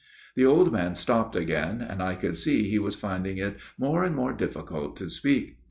The 0.35 0.47
old 0.47 0.71
man 0.73 0.95
stopped 0.95 1.35
again, 1.35 1.79
and 1.79 2.01
I 2.01 2.15
could 2.15 2.35
see 2.35 2.63
he 2.67 2.79
was 2.79 2.95
finding 2.95 3.37
it 3.37 3.57
more 3.77 4.03
and 4.03 4.15
more 4.15 4.33
difficult 4.33 4.95
to 4.97 5.07
speak. 5.11 5.57